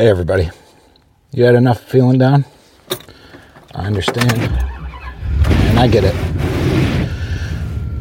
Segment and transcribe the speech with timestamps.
[0.00, 0.48] Hey, everybody.
[1.30, 2.46] You had enough feeling down?
[3.74, 4.32] I understand.
[4.32, 6.14] And I get it.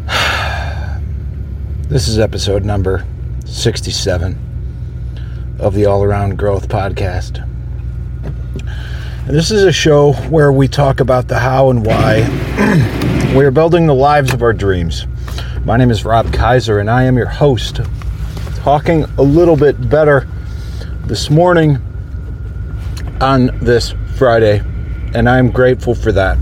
[1.89, 3.05] This is episode number
[3.43, 7.43] 67 of the All Around Growth Podcast.
[9.27, 12.21] And this is a show where we talk about the how and why
[13.35, 15.05] we are building the lives of our dreams.
[15.65, 17.81] My name is Rob Kaiser, and I am your host.
[18.55, 20.25] Talking a little bit better
[21.05, 21.77] this morning
[23.21, 24.61] on this Friday,
[25.13, 26.37] and I'm grateful for that.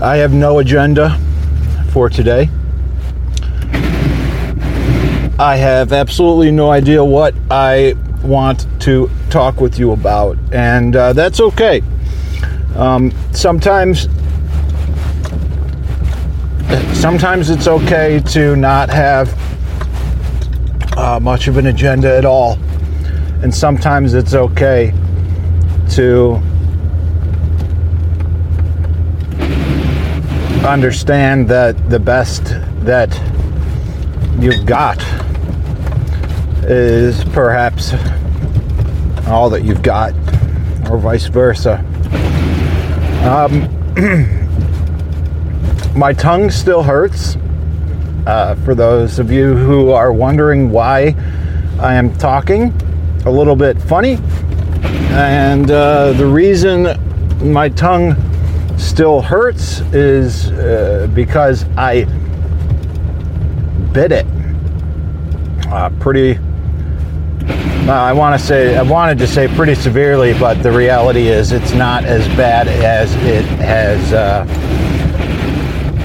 [0.00, 1.18] I have no agenda
[1.90, 2.48] for today.
[5.38, 11.12] I have absolutely no idea what I want to talk with you about, and uh,
[11.12, 11.82] that's okay.
[12.76, 14.08] Um, sometimes,
[16.92, 19.28] sometimes it's okay to not have
[20.96, 22.58] uh, much of an agenda at all,
[23.42, 24.92] and sometimes it's okay
[25.90, 26.40] to
[30.66, 32.44] understand that the best
[32.84, 33.12] that
[34.38, 34.98] you've got
[36.64, 37.92] is perhaps
[39.28, 40.12] all that you've got,
[40.90, 41.78] or vice versa.
[43.24, 43.68] Um,
[45.96, 47.36] my tongue still hurts.
[48.26, 51.14] Uh, for those of you who are wondering why
[51.78, 52.72] I am talking
[53.26, 54.18] a little bit funny,
[55.14, 56.98] and uh, the reason
[57.52, 58.16] my tongue
[58.76, 62.04] still hurts is uh, because I
[63.92, 64.26] bit it
[65.68, 66.38] uh, pretty.
[67.88, 71.74] I want to say I wanted to say pretty severely, but the reality is it's
[71.74, 74.44] not as bad as it has uh,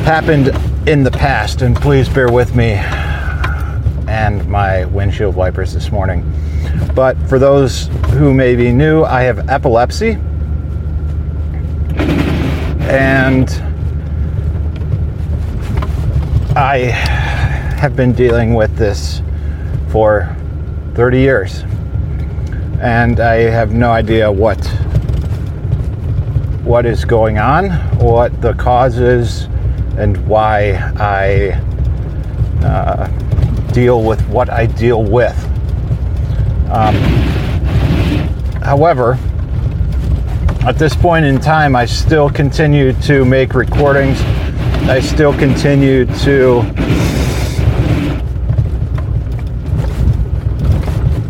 [0.04, 0.50] happened
[0.88, 1.64] in the past.
[1.64, 2.74] And please bear with me
[4.08, 6.32] and my windshield wipers this morning.
[6.96, 10.18] But for those who may be new, I have epilepsy.
[12.90, 13.50] And
[16.56, 16.78] I
[17.78, 19.22] have been dealing with this
[19.90, 20.36] for
[20.96, 21.64] 30 years.
[22.82, 24.58] And I have no idea what
[26.64, 29.46] what is going on, what the cause is,
[29.98, 31.60] and why I
[32.64, 33.08] uh,
[33.72, 35.49] deal with what I deal with.
[36.70, 36.96] Um,
[38.62, 39.18] however,
[40.62, 44.22] at this point in time, I still continue to make recordings.
[44.88, 46.62] I still continue to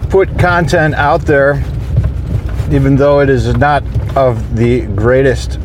[0.09, 1.63] put content out there,
[2.71, 3.83] even though it is not
[4.17, 5.57] of the greatest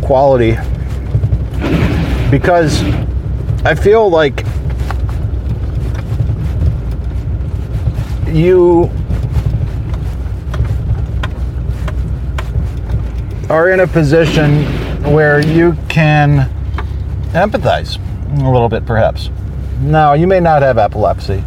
[0.00, 0.52] quality,
[2.30, 2.82] because
[3.64, 4.46] I feel like
[8.34, 8.90] you
[13.48, 14.64] are in a position
[15.12, 16.48] where you can
[17.32, 17.98] empathize
[18.42, 19.30] a little bit, perhaps.
[19.80, 21.44] Now, you may not have epilepsy.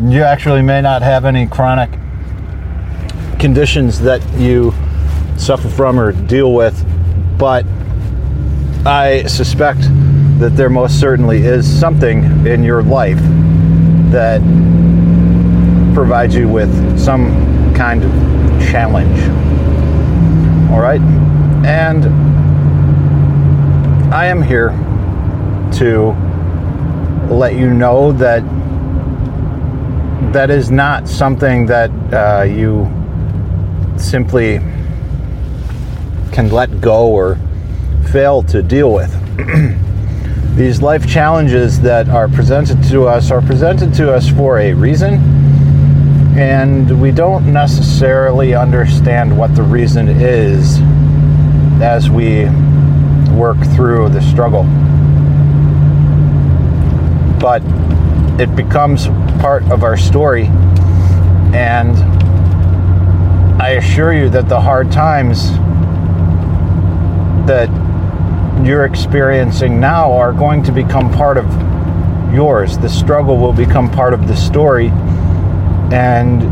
[0.00, 1.90] You actually may not have any chronic
[3.38, 4.74] conditions that you
[5.36, 6.84] suffer from or deal with,
[7.38, 7.64] but
[8.84, 9.80] I suspect
[10.38, 13.20] that there most certainly is something in your life
[14.10, 14.40] that
[15.94, 18.10] provides you with some kind of
[18.70, 19.20] challenge.
[20.70, 21.00] All right?
[21.64, 22.04] And
[24.12, 24.70] I am here
[25.78, 26.12] to
[27.32, 28.42] let you know that
[30.32, 32.90] that is not something that uh, you
[33.98, 34.58] simply
[36.32, 37.38] can let go or
[38.10, 39.10] fail to deal with.
[40.56, 45.31] These life challenges that are presented to us are presented to us for a reason,
[46.34, 50.80] and we don't necessarily understand what the reason is
[51.82, 52.46] as we
[53.36, 54.64] work through the struggle.
[57.38, 57.62] But
[58.40, 59.08] it becomes
[59.40, 60.46] part of our story.
[61.54, 61.96] And
[63.60, 65.50] I assure you that the hard times
[67.46, 67.68] that
[68.64, 71.44] you're experiencing now are going to become part of
[72.32, 72.78] yours.
[72.78, 74.90] The struggle will become part of the story.
[75.92, 76.42] And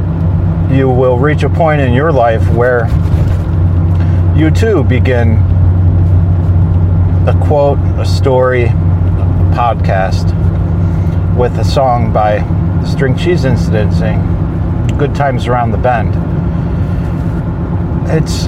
[0.71, 2.87] you will reach a point in your life where
[4.37, 5.39] you too begin
[7.27, 10.37] a quote, a story, a podcast
[11.37, 12.39] with a song by
[12.83, 14.21] the String Cheese Incident saying,
[14.99, 16.15] Good Times Around the Bend.
[18.11, 18.47] It's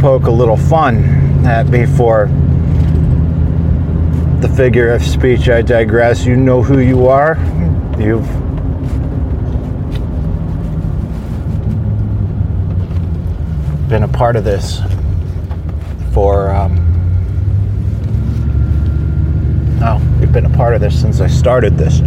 [0.02, 2.28] poke a little fun at me for
[4.42, 5.48] the figure of speech.
[5.48, 6.25] I digress.
[6.25, 7.38] You know who you are.
[7.98, 8.28] You've
[13.88, 14.81] been a part of this
[16.12, 16.94] for um,
[19.85, 21.99] oh you've been a part of this since i started this.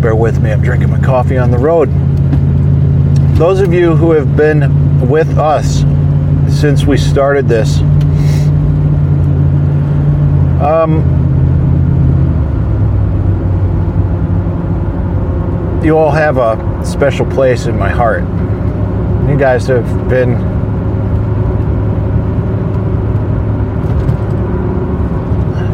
[0.00, 1.88] Bear with me i'm drinking my coffee on the road.
[3.36, 5.84] Those of you who have been with us
[6.48, 7.80] since we started this
[10.64, 11.02] um,
[15.84, 18.22] you all have a special place in my heart.
[19.28, 20.32] You guys have been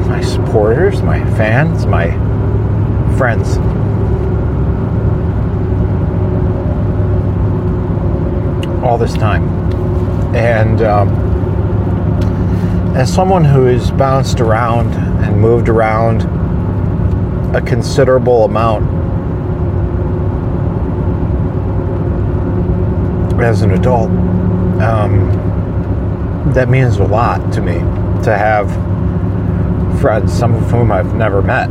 [0.08, 0.20] my
[0.60, 2.10] supporters, my fans, my
[3.16, 3.56] friends.
[8.84, 9.48] All this time.
[10.36, 11.08] And um,
[12.94, 14.92] as someone who has bounced around
[15.24, 16.24] and moved around
[17.56, 18.84] a considerable amount
[23.42, 24.10] as an adult,
[24.82, 27.78] um, that means a lot to me
[28.24, 28.89] to have
[30.00, 31.68] friends, some of whom I've never met.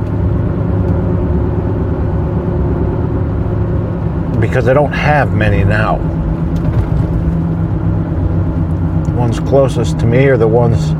[4.39, 5.97] Because I don't have many now.
[9.05, 10.91] The ones closest to me are the ones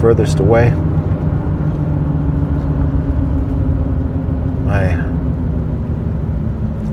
[0.00, 0.70] furthest away.
[4.66, 4.96] My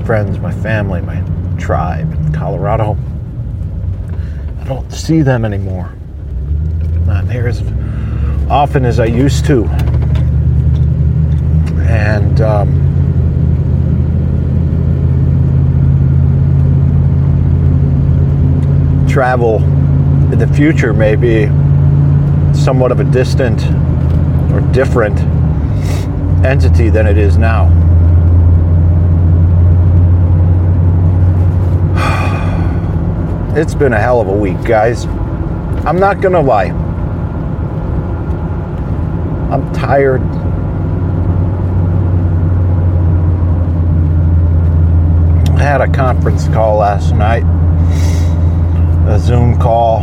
[0.04, 1.22] friends, my family, my
[1.58, 2.96] tribe in Colorado.
[4.60, 5.92] I don't see them anymore.
[7.04, 7.60] Not near as
[8.50, 9.64] often as I used to.
[11.88, 12.68] And um,
[19.08, 19.62] travel
[20.32, 21.46] in the future may be
[22.52, 23.62] somewhat of a distant
[24.52, 25.18] or different
[26.44, 27.68] entity than it is now.
[33.56, 35.06] It's been a hell of a week, guys.
[35.84, 36.89] I'm not to lie.
[39.50, 40.22] I'm tired.
[45.56, 47.44] I had a conference call last night,
[49.08, 50.00] a Zoom call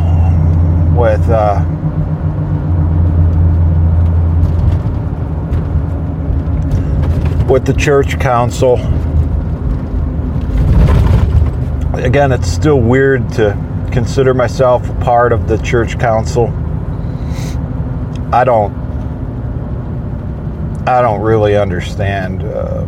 [0.95, 1.63] with uh,
[7.47, 8.77] with the church council
[12.07, 13.57] again, it's still weird to
[13.91, 16.47] consider myself a part of the church council.
[18.31, 18.87] I don't.
[20.88, 22.44] I don't really understand.
[22.44, 22.86] Uh,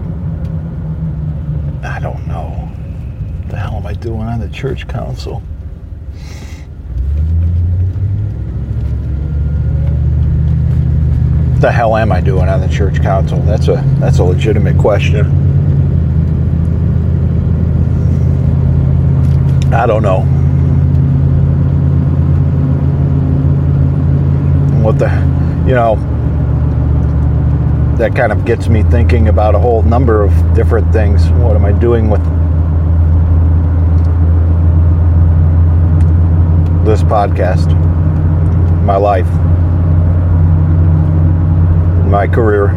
[1.83, 2.47] I don't know.
[3.41, 5.41] What the hell am I doing on the church council?
[11.51, 13.37] What the hell am I doing on the church council?
[13.41, 15.25] That's a that's a legitimate question.
[19.73, 20.21] I don't know.
[24.85, 25.09] What the
[25.67, 25.97] you know,
[27.99, 31.27] that kind of gets me thinking about a whole number of different things.
[31.31, 32.23] What am I doing with
[36.85, 37.67] this podcast,
[38.85, 39.27] my life,
[42.09, 42.69] my career?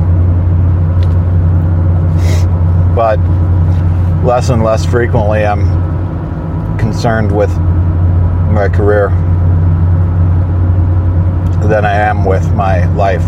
[2.97, 3.21] But
[4.25, 5.69] less and less frequently, I'm
[6.79, 7.57] concerned with
[8.50, 9.11] my career
[11.69, 13.23] than I am with my life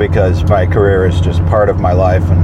[0.00, 2.40] because my career is just part of my life and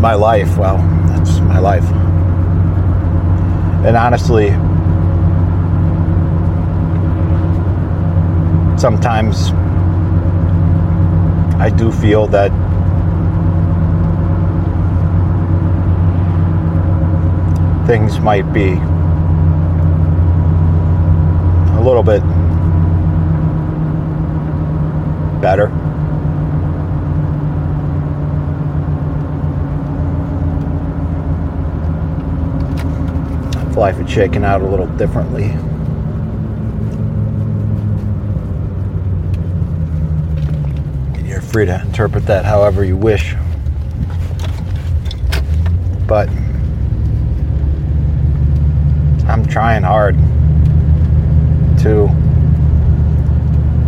[0.00, 1.84] my life, well, that's my life.
[3.84, 4.48] And honestly,
[8.80, 9.50] sometimes
[11.60, 12.50] I do feel that
[17.86, 18.70] things might be
[21.76, 22.22] a little bit
[25.42, 25.66] better.
[33.68, 35.46] If life had shaken out a little differently.
[41.28, 43.34] You're free to interpret that however you wish.
[46.06, 46.28] But
[49.28, 50.16] I'm trying hard
[51.80, 52.08] to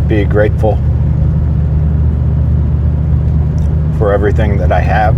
[0.09, 0.77] be grateful
[3.97, 5.15] for everything that I have,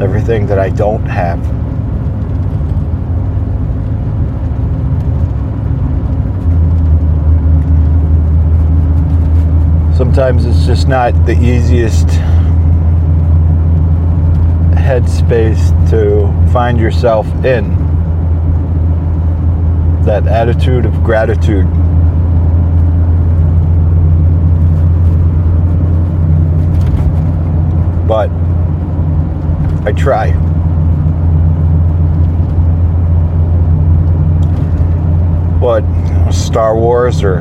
[0.00, 1.38] everything that I don't have.
[9.96, 12.08] Sometimes it's just not the easiest
[14.84, 17.74] headspace to find yourself in.
[20.04, 21.66] That attitude of gratitude.
[28.06, 28.30] But
[29.86, 30.32] I try.
[35.60, 35.82] What,
[36.32, 37.40] Star Wars or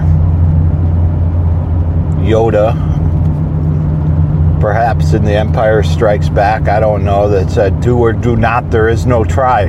[2.23, 2.73] Yoda,
[4.61, 8.71] perhaps in The Empire Strikes Back, I don't know, that said, do or do not,
[8.71, 9.65] there is no try.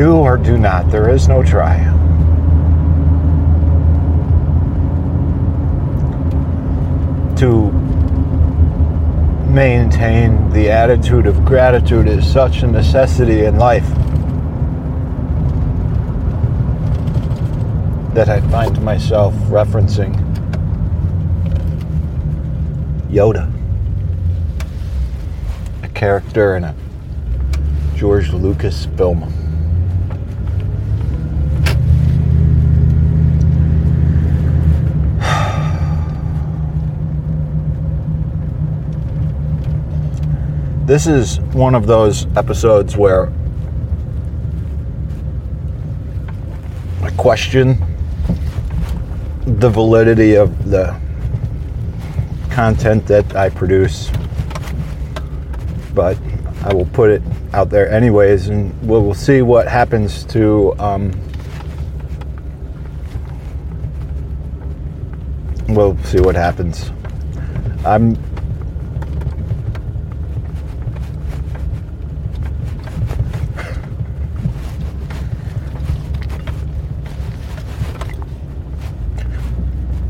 [0.00, 1.76] Do or do not, there is no try.
[7.36, 7.70] To
[9.50, 13.86] maintain the attitude of gratitude is such a necessity in life
[18.14, 20.14] that I find myself referencing
[23.10, 23.52] Yoda,
[25.82, 26.74] a character in a
[27.96, 29.39] George Lucas film.
[40.90, 43.32] This is one of those episodes where
[47.00, 47.78] I question
[49.46, 51.00] the validity of the
[52.50, 54.10] content that I produce,
[55.94, 56.18] but
[56.64, 60.74] I will put it out there anyways, and we'll, see what happens to.
[60.80, 61.12] Um,
[65.68, 66.90] we'll see what happens.
[67.84, 68.16] I'm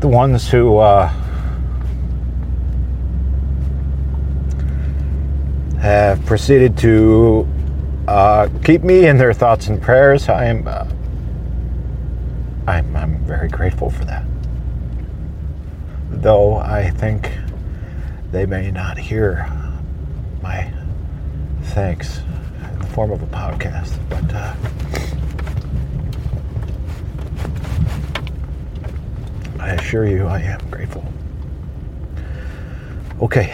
[0.11, 1.07] ones who uh,
[5.79, 7.47] have proceeded to
[8.09, 10.27] uh, keep me in their thoughts and prayers.
[10.27, 10.85] I am, uh,
[12.67, 14.25] I'm, I'm very grateful for that.
[16.09, 17.31] Though I think
[18.31, 19.49] they may not hear
[20.41, 20.71] my
[21.73, 24.33] thanks in the form of a podcast, but.
[24.33, 24.55] Uh,
[29.61, 31.05] I assure you, I am grateful.
[33.21, 33.51] Okay.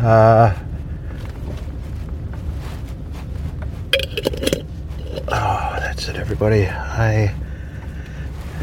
[0.00, 0.52] Uh,
[5.28, 6.66] oh, that's it, everybody.
[6.66, 7.32] I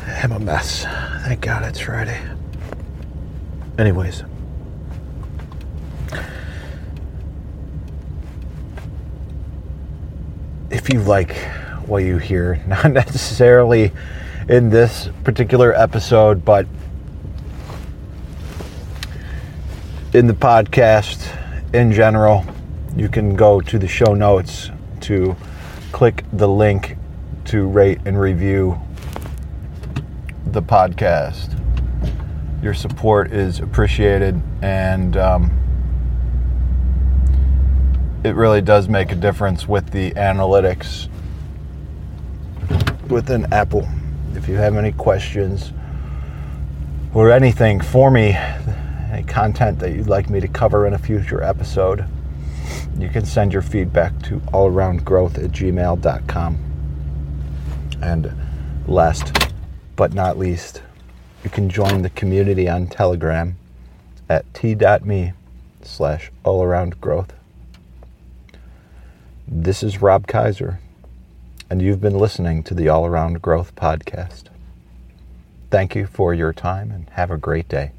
[0.06, 0.84] am a mess.
[1.24, 2.22] Thank God it's Friday.
[3.78, 4.24] Anyways.
[10.70, 11.38] If you like
[11.86, 13.94] what you hear, not necessarily
[14.48, 16.68] in this particular episode, but
[20.14, 21.36] in the podcast
[21.74, 22.46] in general,
[22.96, 24.70] you can go to the show notes
[25.02, 25.36] to
[25.92, 26.96] click the link
[27.46, 28.80] to rate and review
[30.46, 31.60] the podcast.
[32.62, 35.52] Your support is appreciated, and um,
[38.24, 41.10] it really does make a difference with the analytics
[43.10, 43.88] within Apple.
[44.36, 45.72] If you have any questions
[47.14, 48.32] or anything for me,
[49.12, 52.06] any content that you'd like me to cover in a future episode,
[52.98, 56.58] you can send your feedback to allaroundgrowth at gmail.com.
[58.02, 58.34] And
[58.88, 59.54] last
[59.96, 60.82] but not least,
[61.44, 63.56] you can join the community on Telegram
[64.28, 65.34] at t.me
[65.82, 67.30] slash allaroundgrowth.
[69.48, 70.80] This is Rob Kaiser,
[71.70, 74.46] and you've been listening to the All Around Growth Podcast.
[75.72, 77.92] Thank you for your time and have a great day.